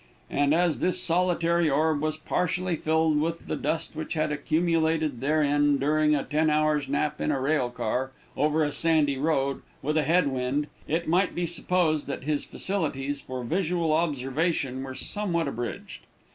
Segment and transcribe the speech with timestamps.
[0.31, 5.77] And as this solitary orb was partially filled with the dust which had accumulated therein,
[5.77, 10.03] during a ten hours' nap in a rail car, over a sandy road, with a
[10.03, 16.01] headwind, it might be supposed that his facilities for visual observation were somewhat abridged.